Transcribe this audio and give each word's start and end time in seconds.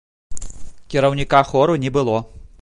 Кіраўніка 0.93 1.43
хору 1.51 1.77
не 1.85 1.93
было. 1.99 2.17